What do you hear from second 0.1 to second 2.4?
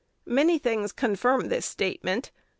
Many things confirm this statement.